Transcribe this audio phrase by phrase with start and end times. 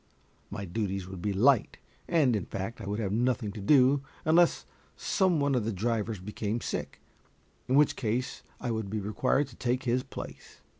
[0.49, 4.65] My duties would be light, and, in fact, I would have nothing to do, unless
[4.97, 6.99] some one of the drivers became sick,
[7.67, 10.61] in which case I would be required to take his place.